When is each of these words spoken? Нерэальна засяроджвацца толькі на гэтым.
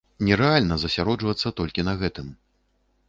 Нерэальна 0.27 0.77
засяроджвацца 0.83 1.53
толькі 1.61 1.87
на 1.91 1.95
гэтым. 2.01 2.33